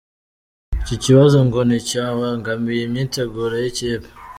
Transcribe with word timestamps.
Iki 0.81 0.95
kibazo 1.03 1.37
ngo 1.47 1.59
nticyabangamiye 1.67 2.81
imyiteguro 2.85 3.53
y’ikipe. 3.63 4.09